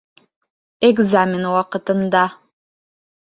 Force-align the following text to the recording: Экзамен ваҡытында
Экзамен 0.87 1.45
ваҡытында 1.55 2.25